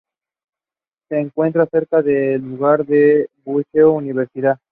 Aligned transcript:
Se 1.09 1.19
encuentra 1.19 1.67
cerca 1.67 2.01
del 2.01 2.41
lugar 2.41 2.87
de 2.87 3.29
buceo 3.45 3.91
"Universidad". 3.91 4.57